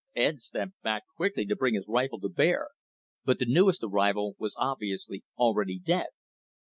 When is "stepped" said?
0.41-0.81